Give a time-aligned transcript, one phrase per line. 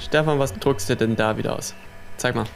[0.00, 1.74] Stefan, was druckst du denn da wieder aus?
[2.16, 2.46] Zeig mal.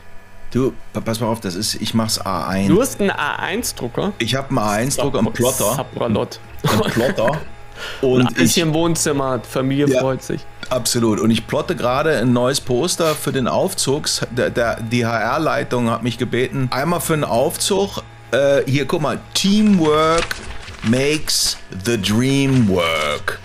[0.53, 2.69] Du, pass mal auf, das ist, ich mach's A1.
[2.69, 4.13] Du hast einen A1-Drucker?
[4.19, 5.75] Ich habe einen A1-Drucker, einen Plotter.
[5.75, 6.41] Sapralot.
[6.69, 7.41] Einen Plotter.
[8.03, 10.43] Und ein bisschen im Wohnzimmer, Familie ja, freut sich.
[10.69, 11.21] Absolut.
[11.21, 14.09] Und ich plotte gerade ein neues Poster für den Aufzug.
[14.31, 18.03] Der, der, die HR-Leitung hat mich gebeten, einmal für einen Aufzug.
[18.31, 20.37] Äh, hier, guck mal, Teamwork
[20.85, 23.41] makes the dream work.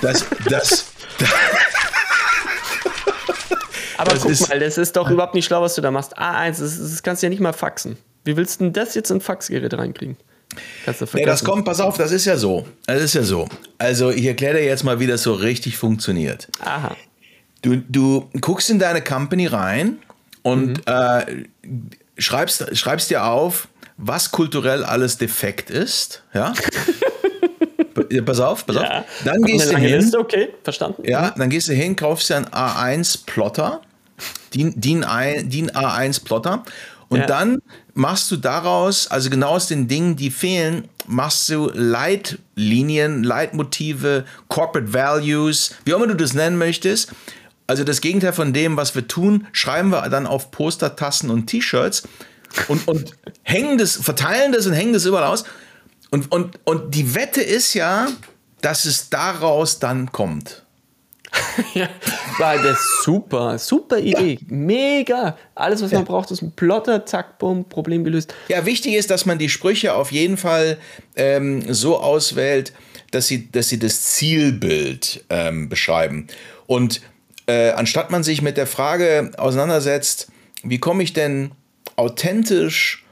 [0.00, 1.28] Das, das, das
[4.04, 6.18] Aber das guck ist, mal, das ist doch überhaupt nicht schlau, was du da machst.
[6.18, 7.96] A1, das, das kannst du ja nicht mal faxen.
[8.24, 10.16] Wie willst du denn das jetzt in ein Faxgerät reinkriegen?
[11.14, 12.66] Nee, das kommt, pass auf, das ist ja so.
[12.86, 13.48] Das ist ja so.
[13.78, 16.48] Also, ich erkläre dir jetzt mal, wie das so richtig funktioniert.
[16.60, 16.96] Aha.
[17.62, 19.98] Du, du guckst in deine Company rein
[20.42, 20.82] und mhm.
[20.86, 21.44] äh,
[22.18, 26.22] schreibst, schreibst dir auf, was kulturell alles defekt ist.
[26.34, 26.52] Ja.
[28.24, 29.00] pass auf, pass ja.
[29.00, 29.04] auf.
[29.24, 29.94] Dann gehst du hin.
[29.94, 31.02] Liste, okay, verstanden.
[31.04, 31.38] Ja, mhm.
[31.38, 33.80] dann gehst du hin, kaufst dir einen A1-Plotter,
[34.54, 35.04] DIN, DIN,
[35.48, 36.64] DIN A1-Plotter
[37.08, 37.26] und ja.
[37.26, 37.62] dann
[37.94, 44.92] machst du daraus, also genau aus den Dingen, die fehlen, machst du Leitlinien, Leitmotive, Corporate
[44.92, 47.12] Values, wie auch immer du das nennen möchtest.
[47.66, 51.46] Also das Gegenteil von dem, was wir tun, schreiben wir dann auf Poster, Tassen und
[51.46, 52.02] T-Shirts
[52.68, 55.44] und, und hängen das, verteilen das und hängen das überall aus.
[56.10, 58.08] Und, und, und die Wette ist ja,
[58.60, 60.63] dass es daraus dann kommt.
[61.74, 61.88] ja,
[62.38, 64.46] war das super, super Idee, ja.
[64.48, 65.36] mega.
[65.54, 65.98] Alles, was ja.
[65.98, 68.34] man braucht, ist ein Plotter, zack, bumm, Problem gelöst.
[68.48, 70.78] Ja, wichtig ist, dass man die Sprüche auf jeden Fall
[71.16, 72.72] ähm, so auswählt,
[73.10, 76.26] dass sie, dass sie das Zielbild ähm, beschreiben.
[76.66, 77.00] Und
[77.46, 80.28] äh, anstatt man sich mit der Frage auseinandersetzt,
[80.62, 81.52] wie komme ich denn
[81.96, 83.03] authentisch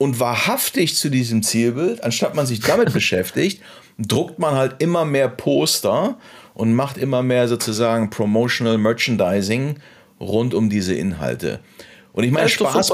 [0.00, 3.62] und wahrhaftig zu diesem Zielbild, anstatt man sich damit beschäftigt,
[3.98, 6.16] druckt man halt immer mehr Poster
[6.54, 9.76] und macht immer mehr sozusagen Promotional Merchandising
[10.18, 11.60] rund um diese Inhalte.
[12.14, 12.92] Und ich meine, Spaß,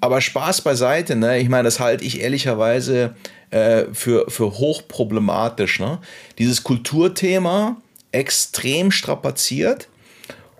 [0.00, 1.38] aber Spaß beiseite, ne?
[1.38, 3.14] Ich meine, das halte ich ehrlicherweise
[3.50, 5.78] äh, für, für hochproblematisch.
[5.78, 6.00] Ne?
[6.38, 7.76] Dieses Kulturthema
[8.10, 9.88] extrem strapaziert.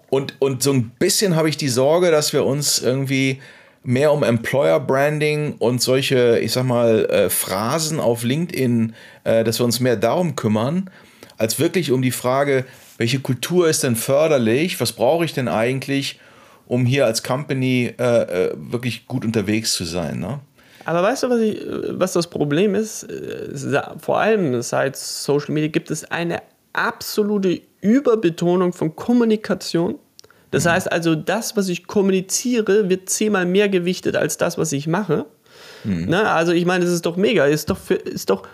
[0.09, 3.41] Und, und so ein bisschen habe ich die Sorge, dass wir uns irgendwie
[3.85, 9.61] mehr um Employer Branding und solche, ich sag mal, äh, Phrasen auf LinkedIn, äh, dass
[9.61, 10.91] wir uns mehr darum kümmern,
[11.37, 12.65] als wirklich um die Frage,
[12.97, 16.19] welche Kultur ist denn förderlich, was brauche ich denn eigentlich,
[16.67, 20.19] um hier als Company äh, äh, wirklich gut unterwegs zu sein.
[20.19, 20.41] Ne?
[20.87, 21.61] Aber weißt du, was, ich,
[21.99, 23.07] was das Problem ist?
[23.99, 26.41] Vor allem seit Social Media gibt es eine
[26.73, 29.99] absolute Überbetonung von Kommunikation.
[30.55, 30.71] Das mhm.
[30.71, 35.27] heißt also, das, was ich kommuniziere, wird zehnmal mehr gewichtet als das, was ich mache.
[35.83, 36.07] Mhm.
[36.07, 36.31] Ne?
[36.31, 37.45] Also ich meine, das ist doch mega.
[37.45, 38.45] Ist doch, für, ist doch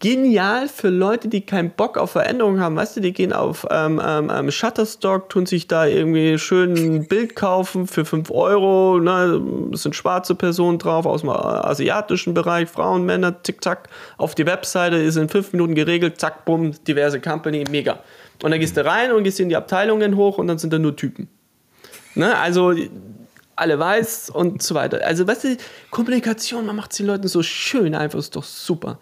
[0.00, 2.74] genial für Leute, die keinen Bock auf Veränderungen haben.
[2.74, 7.06] Weißt du, die gehen auf ähm, ähm, ähm Shutterstock, tun sich da irgendwie schön ein
[7.06, 8.98] Bild kaufen für 5 Euro.
[8.98, 9.70] Ne?
[9.72, 13.88] Es sind schwarze Personen drauf aus dem asiatischen Bereich, Frauen, Männer, tick-tack.
[14.18, 18.00] Auf die Webseite ist in 5 Minuten geregelt, zack, bumm, diverse Company, mega.
[18.42, 20.78] Und dann gehst du rein und gehst in die Abteilungen hoch und dann sind da
[20.78, 21.28] nur Typen.
[22.16, 22.36] Ne?
[22.36, 22.74] Also
[23.56, 25.00] alle weiß und so weiter.
[25.04, 25.56] Also, weißt du,
[25.90, 28.98] Kommunikation, man macht es den Leuten so schön einfach, ist doch super.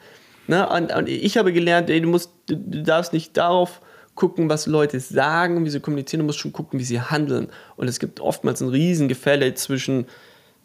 [0.47, 0.69] Ne?
[0.69, 3.81] Und, und, ich habe gelernt, ey, du, musst, du, darfst nicht darauf
[4.15, 7.49] gucken, was Leute sagen, wie sie kommunizieren, du musst schon gucken, wie sie handeln.
[7.77, 10.07] Und es gibt oftmals ein Riesengefälle zwischen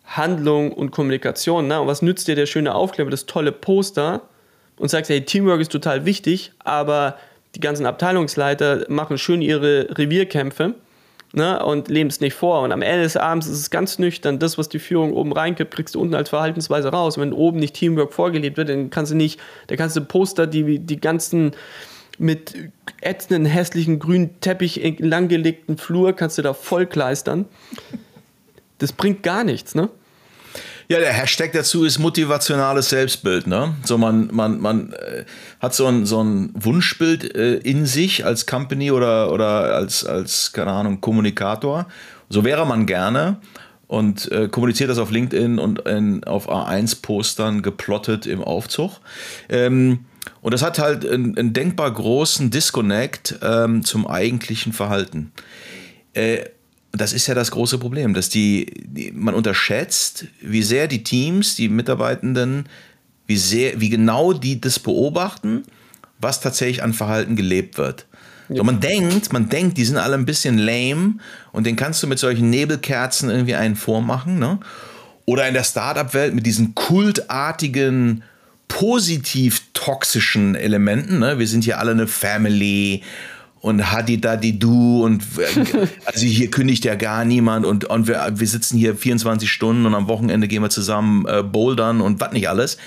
[0.06, 1.68] Handlung und Kommunikation.
[1.68, 1.82] Ne?
[1.82, 4.22] Und was nützt dir der schöne Aufkleber, das tolle Poster
[4.78, 7.18] und sagst, hey, Teamwork ist total wichtig, aber
[7.56, 10.76] die ganzen Abteilungsleiter machen schön ihre Revierkämpfe
[11.34, 12.62] ne, und leben es nicht vor.
[12.62, 15.74] Und am Ende des Abends ist es ganz nüchtern, das, was die Führung oben reinkippt,
[15.74, 17.18] kriegst du unten als Verhaltensweise raus.
[17.18, 20.48] Und wenn oben nicht Teamwork vorgelebt wird, dann kannst du nicht, da kannst du Poster,
[20.48, 21.52] die die ganzen
[22.18, 22.54] mit
[23.02, 27.46] ätzenden, hässlichen grünen Teppich langgelegten Flur, kannst du da vollkleistern.
[28.78, 29.90] Das bringt gar nichts, ne?
[30.92, 33.46] Ja, der Hashtag dazu ist motivationales Selbstbild.
[33.46, 33.76] Ne?
[33.84, 35.24] So man, man, man äh,
[35.60, 40.52] hat so ein, so ein Wunschbild äh, in sich als Company oder, oder als, als,
[40.52, 41.86] keine Ahnung, Kommunikator.
[42.28, 43.38] So wäre man gerne
[43.86, 48.94] und äh, kommuniziert das auf LinkedIn und in, auf A1-Postern geplottet im Aufzug.
[49.48, 50.06] Ähm,
[50.42, 55.34] und das hat halt einen, einen denkbar großen Disconnect ähm, zum eigentlichen Verhalten.
[56.14, 56.46] Äh,
[56.92, 61.56] das ist ja das große Problem, dass die, die, man unterschätzt, wie sehr die Teams,
[61.56, 62.68] die Mitarbeitenden,
[63.28, 65.64] wie sehr, wie genau die das beobachten,
[66.20, 68.06] was tatsächlich an Verhalten gelebt wird.
[68.50, 68.58] Ja.
[68.58, 71.16] So, man denkt, man denkt, die sind alle ein bisschen lame
[71.52, 74.60] und den kannst du mit solchen Nebelkerzen irgendwie einen vormachen, ne?
[75.26, 78.24] Oder in der Startup-Welt mit diesen kultartigen,
[78.68, 81.38] positiv toxischen Elementen, ne?
[81.38, 83.04] Wir sind hier alle eine Family
[83.62, 85.24] und Hadi Dadi Du und
[86.06, 89.96] also hier kündigt ja gar niemand und, und wir, wir sitzen hier 24 Stunden und
[89.96, 92.78] am Wochenende gehen wir zusammen äh, bouldern und was nicht alles.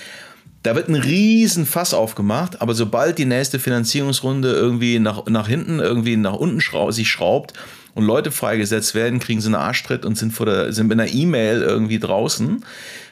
[0.63, 5.79] Da wird ein riesen Fass aufgemacht, aber sobald die nächste Finanzierungsrunde irgendwie nach, nach hinten,
[5.79, 7.53] irgendwie nach unten schrau sich schraubt
[7.95, 11.11] und Leute freigesetzt werden, kriegen sie einen Arschtritt und sind, vor der, sind mit einer
[11.11, 12.63] E-Mail irgendwie draußen.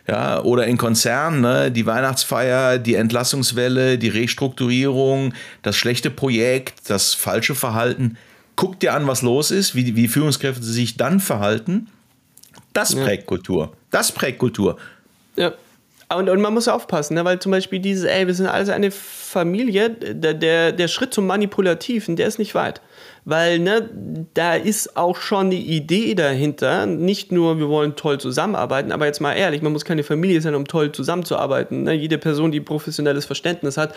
[0.08, 7.14] Ja, oder in Konzernen, ne, die Weihnachtsfeier, die Entlassungswelle, die Restrukturierung, das schlechte Projekt, das
[7.14, 8.18] falsche Verhalten.
[8.56, 11.88] Guck dir an, was los ist, wie, wie Führungskräfte sich dann verhalten.
[12.74, 13.28] Das prägt ja.
[13.28, 13.74] Kultur.
[13.90, 14.78] Das prägt Kultur.
[15.36, 15.54] Ja.
[16.16, 17.26] Und, und man muss aufpassen, ne?
[17.26, 21.28] weil zum Beispiel dieses, ey, wir sind alles eine Familie, der, der, der Schritt zum
[21.28, 22.82] Manipulativen, der ist nicht weit.
[23.24, 23.90] Weil ne,
[24.34, 29.22] da ist auch schon die Idee dahinter, nicht nur, wir wollen toll zusammenarbeiten, aber jetzt
[29.22, 31.84] mal ehrlich, man muss keine Familie sein, um toll zusammenzuarbeiten.
[31.84, 31.94] Ne?
[31.94, 33.94] Jede Person, die professionelles Verständnis hat,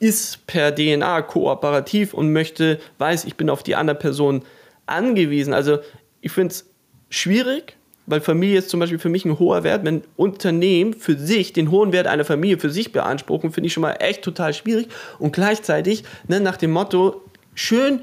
[0.00, 4.42] ist per DNA kooperativ und möchte, weiß, ich bin auf die andere Person
[4.86, 5.52] angewiesen.
[5.52, 5.78] Also
[6.20, 6.70] ich finde es
[7.10, 7.77] schwierig,
[8.08, 9.84] weil Familie ist zum Beispiel für mich ein hoher Wert.
[9.84, 13.82] Wenn Unternehmen für sich den hohen Wert einer Familie für sich beanspruchen, finde ich schon
[13.82, 14.88] mal echt total schwierig.
[15.18, 17.22] Und gleichzeitig ne, nach dem Motto,
[17.54, 18.00] schön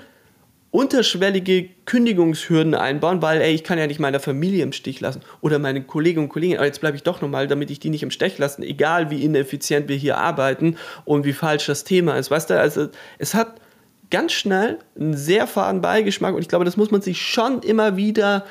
[0.76, 5.58] unterschwellige Kündigungshürden einbauen, weil ey, ich kann ja nicht meine Familie im Stich lassen oder
[5.58, 8.12] meine Kolleginnen und Kollegen, aber jetzt bleibe ich doch nochmal, damit ich die nicht im
[8.12, 10.76] Stich lasse, egal wie ineffizient wir hier arbeiten
[11.06, 12.30] und wie falsch das Thema ist.
[12.30, 13.56] Weißt du, also es hat
[14.10, 17.96] ganz schnell einen sehr faden Beigeschmack und ich glaube, das muss man sich schon immer
[17.96, 18.44] wieder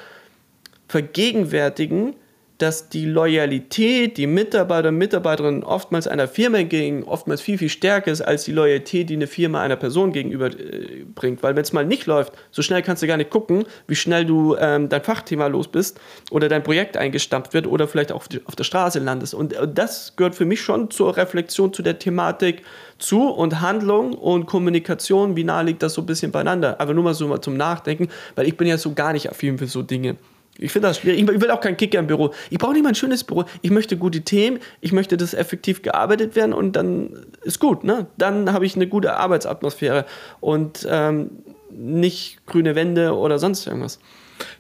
[0.88, 2.14] vergegenwärtigen,
[2.58, 8.12] dass die Loyalität, die Mitarbeiter und Mitarbeiterinnen oftmals einer Firma gegen oftmals viel, viel stärker
[8.12, 11.42] ist als die Loyalität, die eine Firma einer Person gegenüber äh, bringt.
[11.42, 14.24] Weil wenn es mal nicht läuft, so schnell kannst du gar nicht gucken, wie schnell
[14.24, 16.00] du ähm, dein Fachthema los bist
[16.30, 19.34] oder dein Projekt eingestampft wird oder vielleicht auch auf, die, auf der Straße landest.
[19.34, 22.62] Und äh, das gehört für mich schon zur Reflexion zu der Thematik
[22.98, 26.80] zu und Handlung und Kommunikation, wie nah liegt das so ein bisschen beieinander.
[26.80, 29.58] Aber nur mal so mal zum Nachdenken, weil ich bin ja so gar nicht affin
[29.58, 30.16] für so Dinge.
[30.58, 31.20] Ich finde das schwierig.
[31.20, 32.32] Ich will auch keinen Kicker im Büro.
[32.50, 33.44] Ich brauche nicht mal ein schönes Büro.
[33.62, 34.60] Ich möchte gute Themen.
[34.80, 37.82] Ich möchte, dass effektiv gearbeitet werden und dann ist gut.
[37.84, 38.06] Ne?
[38.16, 40.06] Dann habe ich eine gute Arbeitsatmosphäre
[40.40, 41.30] und ähm,
[41.70, 43.98] nicht grüne Wände oder sonst irgendwas.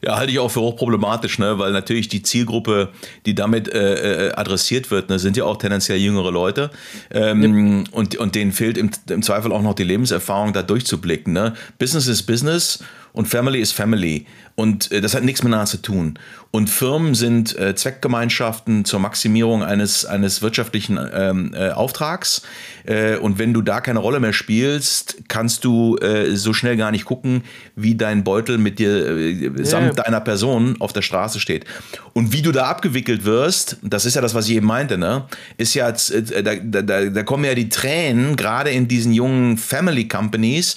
[0.02, 1.58] Ja, halte ich auch für hochproblematisch, ne?
[1.58, 2.90] weil natürlich die Zielgruppe,
[3.26, 6.70] die damit äh, äh, adressiert wird, ne, sind ja auch tendenziell jüngere Leute.
[7.10, 7.84] Ähm, ja.
[7.92, 11.32] und, und denen fehlt im, im Zweifel auch noch die Lebenserfahrung, da durchzublicken.
[11.32, 11.54] Ne?
[11.78, 14.26] Business ist Business und Family ist Family.
[14.56, 16.18] Und äh, das hat nichts miteinander zu tun.
[16.50, 22.42] Und Firmen sind äh, Zweckgemeinschaften zur Maximierung eines, eines wirtschaftlichen ähm, äh, Auftrags.
[22.84, 26.90] Äh, und wenn du da keine Rolle mehr spielst, kannst du äh, so schnell gar
[26.90, 27.42] nicht gucken,
[27.74, 30.04] wie dein Beutel mit dir äh, samt ja.
[30.04, 31.64] deiner Person auf der Straße steht.
[32.12, 35.24] Und wie du da abgewickelt wirst, das ist ja das, was ich eben meinte, ne?
[35.56, 40.76] Ist ja, da, da, da kommen ja die Tränen, gerade in diesen jungen Family Companies,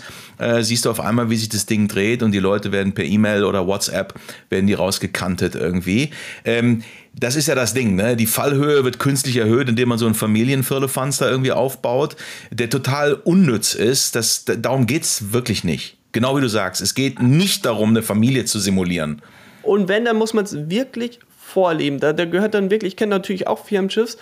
[0.62, 3.44] siehst du auf einmal, wie sich das Ding dreht und die Leute werden per E-Mail
[3.44, 4.14] oder WhatsApp,
[4.50, 6.12] werden die rausgekantet irgendwie.
[6.46, 8.16] Ähm, das ist ja das Ding, ne?
[8.16, 12.16] Die Fallhöhe wird künstlich erhöht, indem man so einen Familienfirlefanz da irgendwie aufbaut,
[12.52, 14.16] der total unnütz ist.
[14.16, 15.98] Das, darum geht es wirklich nicht.
[16.12, 19.22] Genau wie du sagst, es geht nicht darum, eine Familie zu simulieren.
[19.64, 22.00] Und wenn, dann muss man es wirklich vorleben.
[22.00, 24.18] Da, da gehört dann wirklich, ich kenne natürlich auch Firmenschiffs,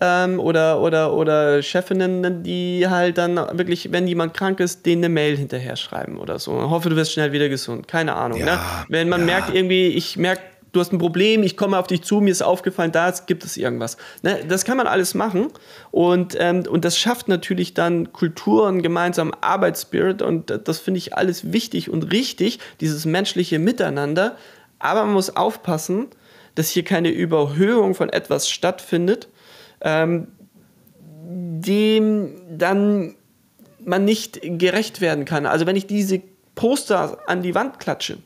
[0.00, 5.14] ähm, oder, oder, oder Chefinnen, die halt dann wirklich, wenn jemand krank ist, denen eine
[5.14, 6.56] Mail hinterher schreiben oder so.
[6.58, 7.88] Ich hoffe, du wirst schnell wieder gesund.
[7.88, 8.40] Keine Ahnung.
[8.40, 8.46] Ne?
[8.46, 8.60] Ja, ne?
[8.88, 9.26] Wenn man ja.
[9.26, 10.42] merkt irgendwie, ich merke,
[10.76, 13.56] du hast ein Problem, ich komme auf dich zu, mir ist aufgefallen, da gibt es
[13.56, 13.96] irgendwas.
[14.22, 14.44] Ne?
[14.46, 15.48] Das kann man alles machen
[15.90, 21.16] und, ähm, und das schafft natürlich dann Kultur und gemeinsamen Arbeitsspirit und das finde ich
[21.16, 24.36] alles wichtig und richtig, dieses menschliche Miteinander.
[24.78, 26.08] Aber man muss aufpassen,
[26.54, 29.28] dass hier keine Überhöhung von etwas stattfindet,
[29.80, 30.28] ähm,
[31.28, 33.14] dem dann
[33.84, 35.46] man nicht gerecht werden kann.
[35.46, 36.22] Also wenn ich diese
[36.54, 38.18] Poster an die Wand klatsche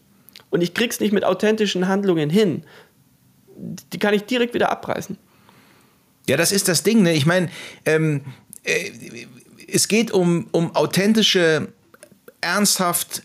[0.51, 2.65] und ich krieg's nicht mit authentischen Handlungen hin,
[3.93, 5.19] die kann ich direkt wieder abreißen.
[6.29, 7.03] Ja, das ist das Ding.
[7.03, 7.13] Ne?
[7.13, 7.51] Ich meine,
[7.85, 8.23] ähm,
[8.65, 8.91] äh,
[9.73, 11.69] es geht um, um authentische,
[12.41, 13.23] ernsthaft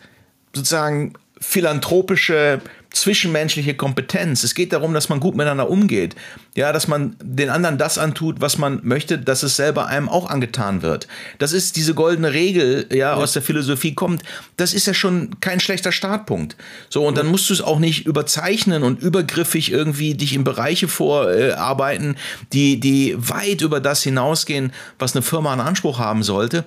[0.53, 4.43] sozusagen philanthropische zwischenmenschliche Kompetenz.
[4.43, 6.15] Es geht darum, dass man gut miteinander umgeht.
[6.55, 10.29] Ja, dass man den anderen das antut, was man möchte, dass es selber einem auch
[10.29, 11.07] angetan wird.
[11.37, 13.13] Das ist diese goldene Regel, ja, ja.
[13.15, 14.23] aus der Philosophie kommt.
[14.57, 16.55] Das ist ja schon kein schlechter Startpunkt.
[16.89, 20.87] So, und dann musst du es auch nicht überzeichnen und übergriffig irgendwie dich in Bereiche
[20.87, 22.15] vorarbeiten,
[22.53, 26.65] die, die weit über das hinausgehen, was eine Firma in Anspruch haben sollte.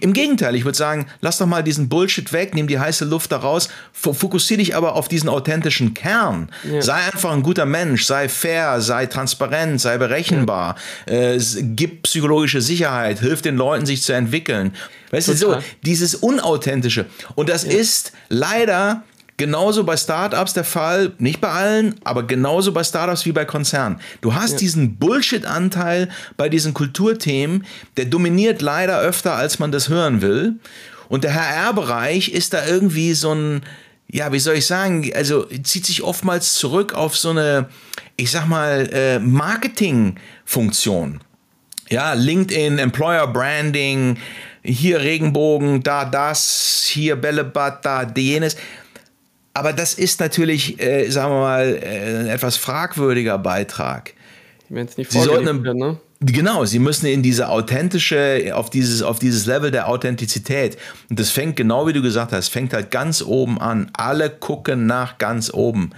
[0.00, 3.30] Im Gegenteil, ich würde sagen, lass doch mal diesen Bullshit weg, nimm die heiße Luft
[3.30, 6.48] da raus, fokussiere dich aber auf diesen authentischen authentischen Kern.
[6.70, 6.82] Ja.
[6.82, 13.20] Sei einfach ein guter Mensch, sei fair, sei transparent, sei berechenbar, äh, gib psychologische Sicherheit,
[13.20, 14.74] hilf den Leuten, sich zu entwickeln.
[15.10, 15.56] Weißt Total.
[15.56, 17.06] du, so dieses Unauthentische.
[17.34, 17.72] Und das ja.
[17.72, 19.02] ist leider
[19.38, 24.00] Genauso bei Startups der Fall, nicht bei allen, aber genauso bei Startups wie bei Konzernen.
[24.20, 24.58] Du hast ja.
[24.58, 27.64] diesen Bullshit-Anteil bei diesen Kulturthemen,
[27.96, 30.56] der dominiert leider öfter, als man das hören will.
[31.08, 33.62] Und der HR-Bereich ist da irgendwie so ein,
[34.10, 37.68] ja, wie soll ich sagen, also zieht sich oftmals zurück auf so eine,
[38.16, 41.20] ich sag mal, äh, Marketing-Funktion.
[41.90, 44.18] Ja, LinkedIn, Employer Branding,
[44.62, 48.56] hier Regenbogen, da das, hier Bällebad, da jenes.
[49.54, 54.14] Aber das ist natürlich, äh, sagen wir mal, äh, ein etwas fragwürdiger Beitrag.
[54.68, 55.98] Wenn es nicht sollten, wird, ne?
[56.20, 60.76] Genau, sie müssen in diese authentische, auf dieses, auf dieses Level der Authentizität.
[61.08, 63.90] Und das fängt, genau wie du gesagt hast, fängt halt ganz oben an.
[63.92, 65.90] Alle gucken nach ganz oben.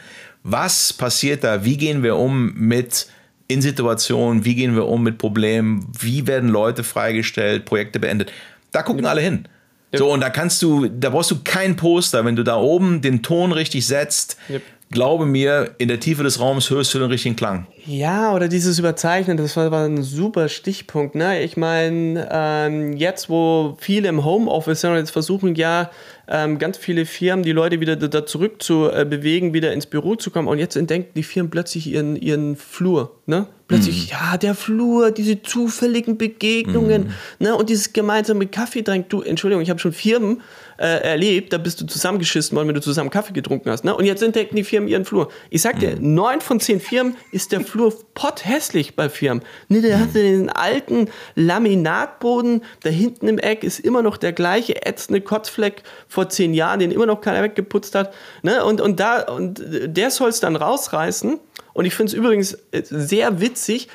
[0.42, 1.64] Was passiert da?
[1.64, 3.06] Wie gehen wir um mit
[3.48, 4.44] in Situationen?
[4.44, 5.90] Wie gehen wir um mit Problemen?
[5.98, 8.30] Wie werden Leute freigestellt, Projekte beendet?
[8.72, 9.48] Da gucken alle hin.
[9.92, 9.98] Yep.
[9.98, 13.22] So, und da kannst du, da brauchst du kein Poster, wenn du da oben den
[13.22, 14.36] Ton richtig setzt.
[14.50, 14.62] Yep.
[14.90, 17.66] Glaube mir, in der Tiefe des Raums hörst du den richtigen Klang.
[17.90, 21.16] Ja, oder dieses Überzeichnen, das war, war ein super Stichpunkt.
[21.16, 21.42] Ne?
[21.42, 25.90] Ich meine, ähm, jetzt, wo viele im Homeoffice sind und jetzt versuchen ja
[26.30, 30.14] ähm, ganz viele Firmen, die Leute wieder da zurück zu äh, bewegen, wieder ins Büro
[30.14, 30.46] zu kommen.
[30.46, 33.16] Und jetzt entdecken die Firmen plötzlich ihren, ihren Flur.
[33.26, 33.48] Ne?
[33.66, 34.10] Plötzlich, mm.
[34.12, 37.42] ja, der Flur, diese zufälligen Begegnungen mm.
[37.42, 37.56] ne?
[37.56, 39.08] und dieses gemeinsame Kaffee trinken.
[39.08, 40.42] Du, Entschuldigung, ich habe schon Firmen
[40.78, 43.84] äh, erlebt, da bist du zusammengeschissen worden, wenn du zusammen Kaffee getrunken hast.
[43.84, 43.94] Ne?
[43.94, 45.30] Und jetzt entdecken die Firmen ihren Flur.
[45.50, 46.14] Ich sag dir, mm.
[46.14, 47.79] neun von zehn Firmen ist der Flur
[48.14, 49.42] potthässlich bei Firmen.
[49.68, 54.84] Ne, der hat den alten Laminatboden, da hinten im Eck ist immer noch der gleiche
[54.84, 58.12] ätzende Kotzfleck vor zehn Jahren, den immer noch keiner weggeputzt hat.
[58.42, 58.64] Ne?
[58.64, 61.38] Und, und, da, und der soll es dann rausreißen.
[61.72, 63.88] Und ich finde es übrigens äh, sehr witzig,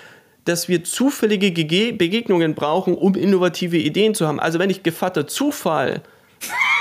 [0.45, 4.39] dass wir zufällige Begegnungen brauchen, um innovative Ideen zu haben.
[4.39, 6.01] Also wenn ich Gevatter Zufall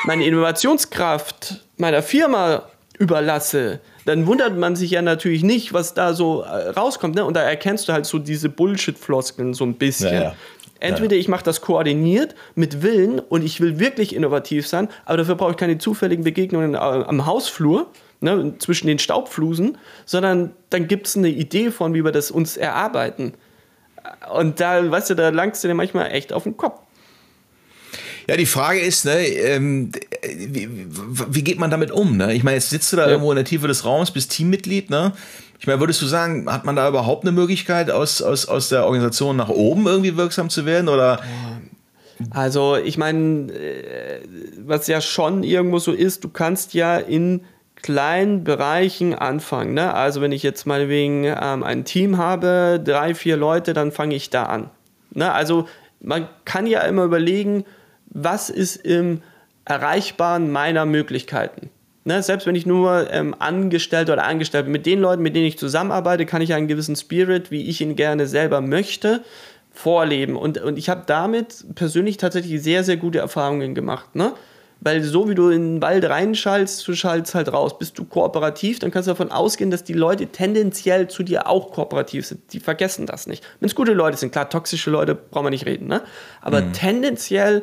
[0.04, 2.68] meine Innovationskraft meiner Firma
[2.98, 7.14] überlasse, dann wundert man sich ja natürlich nicht, was da so äh, rauskommt.
[7.14, 7.24] Ne?
[7.24, 10.14] Und da erkennst du halt so diese Bullshit-Floskeln so ein bisschen.
[10.14, 10.34] Ja, ja.
[10.80, 15.34] Entweder ich mache das koordiniert mit Willen und ich will wirklich innovativ sein, aber dafür
[15.36, 21.06] brauche ich keine zufälligen Begegnungen äh, am Hausflur ne, zwischen den Staubflusen, sondern dann gibt
[21.06, 23.34] es eine Idee von, wie wir das uns erarbeiten.
[24.34, 26.80] Und da, weißt du, da langst du dir manchmal echt auf den Kopf.
[28.28, 29.92] Ja, die Frage ist, ne, ähm,
[30.36, 30.68] wie,
[31.28, 32.16] wie, geht man damit um?
[32.16, 32.34] Ne?
[32.34, 33.10] Ich meine, jetzt sitzt du da ja.
[33.10, 35.12] irgendwo in der Tiefe des Raums, bist Teammitglied, ne?
[35.58, 38.84] Ich meine, würdest du sagen, hat man da überhaupt eine Möglichkeit, aus, aus, aus der
[38.84, 40.88] Organisation nach oben irgendwie wirksam zu werden?
[40.88, 41.20] Oder?
[42.30, 44.20] Also, ich meine, äh,
[44.58, 47.44] was ja schon irgendwo so ist, du kannst ja in
[47.76, 49.74] kleinen Bereichen anfangen.
[49.74, 49.94] Ne?
[49.94, 54.30] Also, wenn ich jetzt meinetwegen ähm, ein Team habe, drei, vier Leute, dann fange ich
[54.30, 54.70] da an.
[55.12, 55.32] Ne?
[55.32, 55.66] Also,
[56.00, 57.64] man kann ja immer überlegen,
[58.06, 59.22] was ist im
[59.64, 61.70] Erreichbaren meiner Möglichkeiten.
[62.06, 65.46] Ne, selbst wenn ich nur ähm, angestellt oder angestellt bin, mit den Leuten, mit denen
[65.46, 69.24] ich zusammenarbeite, kann ich einen gewissen Spirit, wie ich ihn gerne selber möchte,
[69.72, 70.36] vorleben.
[70.36, 74.14] Und, und ich habe damit persönlich tatsächlich sehr, sehr gute Erfahrungen gemacht.
[74.14, 74.34] Ne?
[74.84, 77.78] Weil so wie du in den Wald reinschallst, du schallst halt raus.
[77.78, 81.72] Bist du kooperativ, dann kannst du davon ausgehen, dass die Leute tendenziell zu dir auch
[81.72, 82.52] kooperativ sind.
[82.52, 83.42] Die vergessen das nicht.
[83.60, 86.02] Wenn es gute Leute sind, klar, toxische Leute brauchen wir nicht reden, ne?
[86.42, 86.74] Aber mhm.
[86.74, 87.62] tendenziell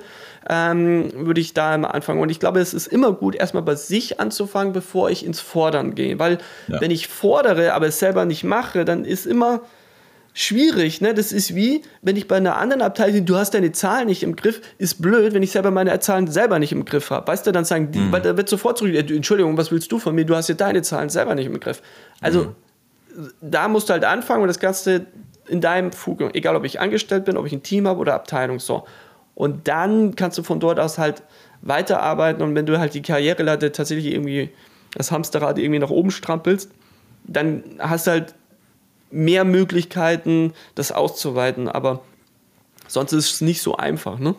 [0.49, 2.21] ähm, würde ich da immer anfangen.
[2.21, 5.93] Und ich glaube, es ist immer gut, erstmal bei sich anzufangen, bevor ich ins Fordern
[5.93, 6.17] gehe.
[6.17, 6.81] Weil ja.
[6.81, 9.61] wenn ich fordere, aber es selber nicht mache, dann ist immer
[10.33, 11.01] schwierig.
[11.01, 11.13] Ne?
[11.13, 14.35] Das ist wie, wenn ich bei einer anderen Abteilung, du hast deine Zahlen nicht im
[14.35, 17.27] Griff, ist blöd, wenn ich selber meine Zahlen selber nicht im Griff habe.
[17.27, 18.11] Weißt du, dann sagen die, mhm.
[18.11, 20.25] weil da wird sofort zurück, äh, Entschuldigung, was willst du von mir?
[20.25, 21.81] Du hast ja deine Zahlen selber nicht im Griff.
[22.21, 22.53] Also
[23.15, 23.31] mhm.
[23.41, 25.05] da musst du halt anfangen und das Ganze
[25.47, 28.59] in deinem Fuge, egal ob ich angestellt bin, ob ich ein Team habe oder Abteilung,
[28.59, 28.85] so.
[29.35, 31.23] Und dann kannst du von dort aus halt
[31.61, 34.49] weiterarbeiten und wenn du halt die Karriereleiter tatsächlich irgendwie
[34.95, 36.71] das Hamsterrad irgendwie nach oben strampelst,
[37.23, 38.33] dann hast du halt
[39.11, 41.67] mehr Möglichkeiten, das auszuweiten.
[41.69, 42.01] Aber
[42.87, 44.19] sonst ist es nicht so einfach.
[44.19, 44.35] Ne?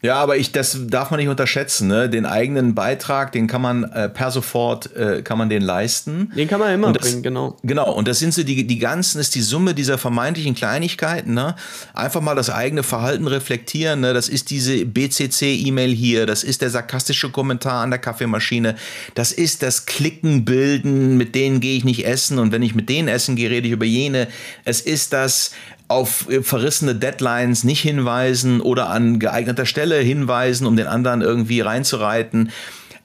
[0.00, 1.88] Ja, aber ich, das darf man nicht unterschätzen.
[1.88, 2.08] Ne?
[2.08, 6.30] Den eigenen Beitrag, den kann man äh, per sofort äh, kann man den leisten.
[6.36, 7.56] Den kann man immer das, bringen, genau.
[7.64, 7.92] Genau.
[7.92, 11.34] Und das sind so die die ganzen ist die Summe dieser vermeintlichen Kleinigkeiten.
[11.34, 11.56] Ne?
[11.94, 14.00] Einfach mal das eigene Verhalten reflektieren.
[14.00, 14.14] Ne?
[14.14, 16.26] Das ist diese BCC-E-Mail hier.
[16.26, 18.76] Das ist der sarkastische Kommentar an der Kaffeemaschine.
[19.16, 21.16] Das ist das Klicken bilden.
[21.16, 23.72] Mit denen gehe ich nicht essen und wenn ich mit denen essen gehe, rede ich
[23.72, 24.28] über jene.
[24.64, 25.50] Es ist das
[25.88, 32.50] auf verrissene Deadlines nicht hinweisen oder an geeigneter Stelle hinweisen, um den anderen irgendwie reinzureiten.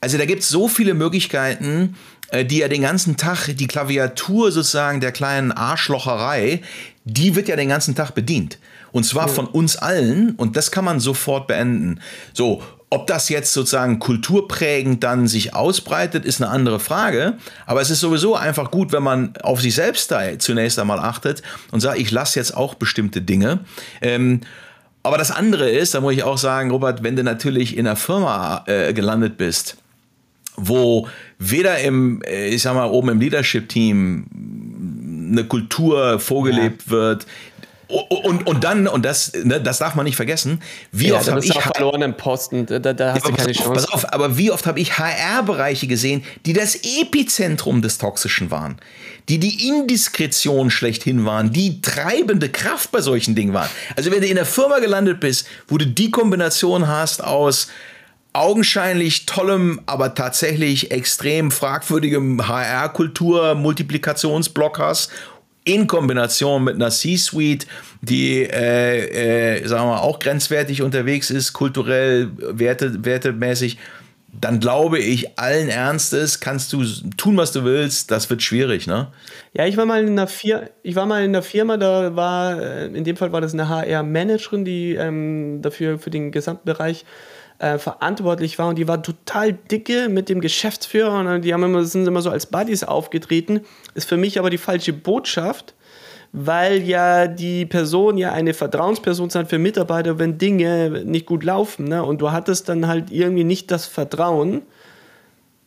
[0.02, 1.96] Also da gibt es so viele Möglichkeiten,
[2.30, 6.62] äh, die ja den ganzen Tag die Klaviatur sozusagen der kleinen Arschlocherei,
[7.06, 8.60] die wird ja den ganzen Tag bedient.
[8.92, 12.00] Und zwar von uns allen und das kann man sofort beenden.
[12.34, 12.62] So,
[12.94, 17.40] ob das jetzt sozusagen kulturprägend dann sich ausbreitet, ist eine andere Frage.
[17.66, 21.42] Aber es ist sowieso einfach gut, wenn man auf sich selbst da zunächst einmal achtet
[21.72, 23.62] und sagt, ich lasse jetzt auch bestimmte Dinge.
[24.00, 24.42] Ähm,
[25.02, 27.96] aber das andere ist, da muss ich auch sagen, Robert, wenn du natürlich in einer
[27.96, 29.78] Firma äh, gelandet bist,
[30.56, 31.08] wo
[31.40, 36.92] weder im, äh, ich sag mal, oben im Leadership-Team eine Kultur vorgelebt ja.
[36.92, 37.26] wird,
[38.02, 41.40] und, und dann, und das, ne, das darf man nicht vergessen, wie ja, oft habe
[41.46, 41.54] ich.
[41.54, 43.74] verloren im Posten, da, da hast ja, du keine Chance.
[43.74, 48.78] Pass auf, aber wie oft habe ich HR-Bereiche gesehen, die das Epizentrum des Toxischen waren,
[49.30, 53.70] die die Indiskretion schlechthin waren, die treibende Kraft bei solchen Dingen waren.
[53.96, 57.68] Also, wenn du in der Firma gelandet bist, wo du die Kombination hast aus
[58.34, 65.12] augenscheinlich tollem, aber tatsächlich extrem fragwürdigem HR-Kultur, Multiplikationsblock hast
[65.66, 67.68] in Kombination mit einer C-Suite,
[68.02, 73.78] die, äh, äh, sagen wir, auch grenzwertig unterwegs ist, kulturell, werte, wertemäßig,
[74.40, 76.84] dann glaube ich allen Ernstes, kannst du
[77.18, 79.08] tun, was du willst, das wird schwierig, ne?
[79.54, 82.60] Ja, ich war mal in einer Firma, ich war mal in einer Firma, da war,
[82.60, 87.06] äh, in dem Fall war das eine HR-Managerin, die ähm, dafür für den gesamten Bereich
[87.64, 91.86] äh, verantwortlich war und die war total dicke mit dem Geschäftsführer und die haben immer,
[91.86, 93.62] sind immer so als Buddies aufgetreten.
[93.96, 95.74] Ist für mich aber die falsche Botschaft,
[96.34, 101.86] weil ja die Person ja eine Vertrauensperson sein für Mitarbeiter, wenn Dinge nicht gut laufen.
[101.86, 102.04] Ne?
[102.04, 104.64] Und du hattest dann halt irgendwie nicht das Vertrauen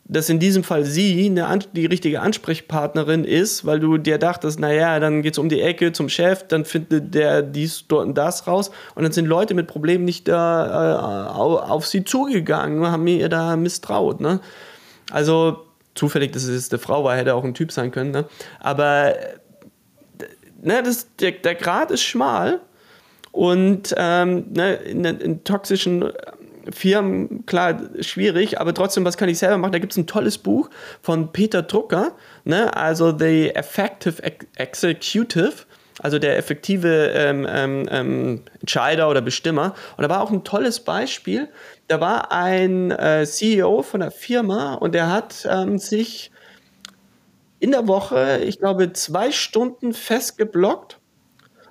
[0.08, 5.00] dass in diesem Fall sie eine, die richtige Ansprechpartnerin ist, weil du dir dachtest, naja,
[5.00, 8.46] dann geht es um die Ecke zum Chef, dann findet der dies, dort und das
[8.46, 13.56] raus und dann sind Leute mit Problemen nicht äh, auf sie zugegangen, haben mir da
[13.56, 14.20] misstraut.
[14.20, 14.40] Ne?
[15.10, 18.26] Also zufällig, dass es eine Frau war, hätte auch ein Typ sein können, ne?
[18.60, 19.14] aber
[20.62, 22.60] ne, das, der, der Grad ist schmal
[23.32, 26.04] und ähm, ne, in, in toxischen
[26.72, 29.72] Firmen, klar, schwierig, aber trotzdem, was kann ich selber machen?
[29.72, 30.70] Da gibt es ein tolles Buch
[31.02, 32.12] von Peter Drucker,
[32.44, 32.76] ne?
[32.76, 34.22] also The Effective
[34.56, 35.52] Executive,
[36.02, 39.74] also der effektive ähm, ähm, ähm, Entscheider oder Bestimmer.
[39.96, 41.48] Und da war auch ein tolles Beispiel.
[41.88, 46.30] Da war ein äh, CEO von einer Firma und der hat ähm, sich
[47.58, 50.98] in der Woche, ich glaube, zwei Stunden festgeblockt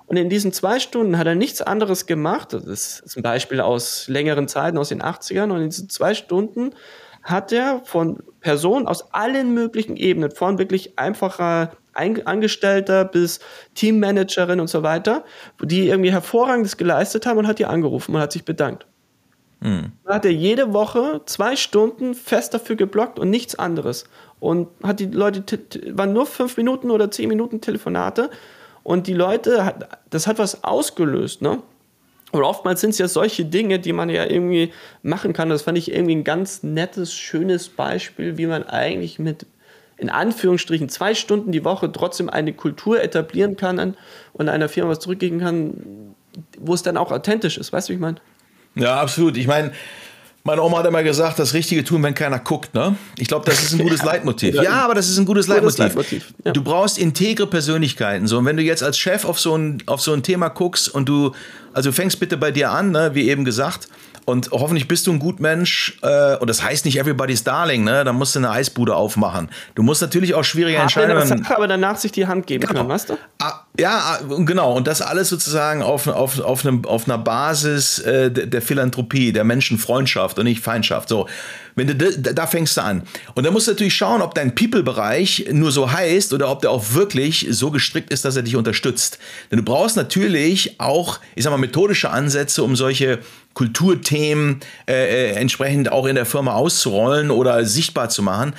[0.08, 2.54] und in diesen zwei Stunden hat er nichts anderes gemacht.
[2.54, 2.64] Das
[3.00, 5.52] ist ein Beispiel aus längeren Zeiten, aus den 80ern.
[5.52, 6.72] Und in diesen zwei Stunden
[7.24, 13.40] hat er von Personen aus allen möglichen Ebenen, von wirklich einfacher Angestellter bis
[13.74, 15.24] Teammanagerin und so weiter,
[15.62, 18.86] die irgendwie hervorragendes geleistet haben und hat die angerufen und hat sich bedankt.
[19.62, 19.94] Mhm.
[20.04, 24.04] Da hat er jede Woche zwei Stunden fest dafür geblockt und nichts anderes.
[24.40, 25.44] Und hat die Leute,
[25.96, 28.30] waren nur fünf Minuten oder zehn Minuten Telefonate
[28.86, 29.74] und die Leute,
[30.12, 31.64] das hat was ausgelöst, ne?
[32.32, 34.72] Und oftmals sind es ja solche Dinge, die man ja irgendwie
[35.02, 35.50] machen kann.
[35.50, 39.48] Das fand ich irgendwie ein ganz nettes, schönes Beispiel, wie man eigentlich mit
[39.98, 43.98] in Anführungsstrichen zwei Stunden die Woche trotzdem eine Kultur etablieren kann
[44.34, 46.14] und einer Firma was zurückgeben kann,
[46.60, 47.74] wo es dann auch authentisch ist.
[47.74, 48.18] Weißt du, wie ich meine?
[48.76, 49.36] Ja, absolut.
[49.36, 49.72] Ich meine,
[50.46, 52.76] meine Oma hat immer gesagt, das Richtige tun, wenn keiner guckt.
[52.76, 52.96] Ne?
[53.18, 54.54] Ich glaube, das ist ein gutes Leitmotiv.
[54.54, 55.80] Ja, aber das ist ein gutes, gutes Leitmotiv.
[55.80, 56.34] Leitmotiv.
[56.46, 56.52] Ja.
[56.52, 58.28] Du brauchst integre Persönlichkeiten.
[58.28, 60.88] So, und wenn du jetzt als Chef auf so ein, auf so ein Thema guckst
[60.88, 61.32] und du,
[61.74, 63.90] also fängst bitte bei dir an, ne, wie eben gesagt,
[64.26, 65.98] und hoffentlich bist du ein gut Mensch.
[66.02, 68.04] Äh, und das heißt nicht everybody's darling, ne?
[68.04, 69.50] Da musst du eine Eisbude aufmachen.
[69.76, 71.44] Du musst natürlich auch schwierige Hart Entscheidungen.
[71.44, 72.82] Sache, aber danach sich die Hand geben genau.
[72.82, 73.18] können, weißt du?
[73.40, 74.74] Ah, ja, ah, genau.
[74.74, 79.44] Und das alles sozusagen auf, auf, auf, einem, auf einer Basis äh, der Philanthropie, der
[79.44, 81.10] Menschenfreundschaft und nicht Feindschaft.
[81.10, 81.28] So.
[81.76, 83.04] Wenn du, da, da fängst du an.
[83.34, 86.72] Und dann musst du natürlich schauen, ob dein People-Bereich nur so heißt oder ob der
[86.72, 89.20] auch wirklich so gestrickt ist, dass er dich unterstützt.
[89.52, 93.20] Denn du brauchst natürlich auch, ich sag mal, methodische Ansätze, um solche
[93.54, 98.54] Kulturthemen äh, äh, entsprechend auch in der Firma auszurollen oder sichtbar zu machen.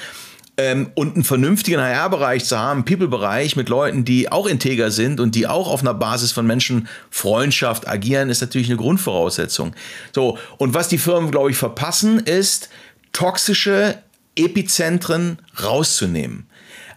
[0.59, 5.35] Ähm, und einen vernünftigen HR-Bereich zu haben, People-Bereich mit Leuten, die auch integer sind und
[5.35, 9.75] die auch auf einer Basis von Menschenfreundschaft agieren, ist natürlich eine Grundvoraussetzung.
[10.15, 12.71] So, und was die Firmen, glaube ich, verpassen, ist,
[13.17, 13.97] toxische
[14.37, 16.47] Epizentren rauszunehmen.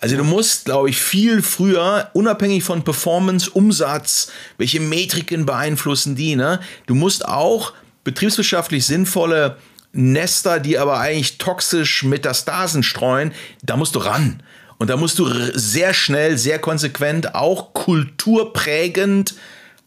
[0.02, 6.36] Also du musst, glaube ich, viel früher, unabhängig von Performance, Umsatz, welche Metriken beeinflussen die,
[6.36, 6.60] ne?
[6.88, 7.72] Du musst auch
[8.04, 9.56] betriebswirtschaftlich sinnvolle
[9.94, 13.32] Nester, die aber eigentlich toxisch Metastasen streuen,
[13.64, 14.44] da musst du ran.
[14.78, 19.36] Und da musst du sehr schnell, sehr konsequent, auch kulturprägend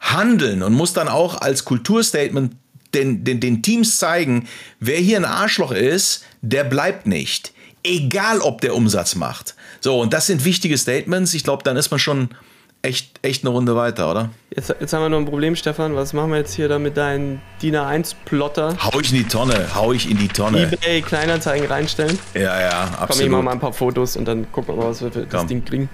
[0.01, 2.55] handeln und musst dann auch als Kulturstatement
[2.95, 4.49] den, den, den Teams zeigen,
[4.81, 7.53] wer hier ein Arschloch ist, der bleibt nicht.
[7.85, 9.55] egal ob der Umsatz macht.
[9.81, 11.35] So, und das sind wichtige Statements.
[11.35, 12.29] Ich glaube, dann ist man schon
[12.83, 14.31] echt, echt eine Runde weiter, oder?
[14.55, 15.95] Jetzt, jetzt haben wir noch ein Problem, Stefan.
[15.97, 18.77] Was machen wir jetzt hier da mit deinem DIN A1-Plotter?
[18.83, 20.71] Hau ich in die Tonne, hau ich in die Tonne.
[20.73, 22.19] EBay Kleinanzeigen reinstellen.
[22.35, 23.09] Ja, ja, absolut.
[23.09, 25.23] Komm, ich mach mal ein paar Fotos und dann gucken wir mal, was wir für
[25.27, 25.49] das Komm.
[25.49, 25.89] Ding kriegen.